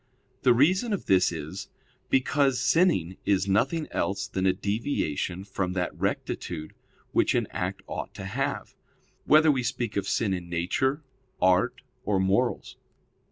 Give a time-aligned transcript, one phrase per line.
[0.41, 1.69] The reason of this is,
[2.09, 6.73] because sinning is nothing else than a deviation from that rectitude
[7.11, 8.73] which an act ought to have;
[9.25, 11.03] whether we speak of sin in nature,
[11.39, 12.77] art, or morals.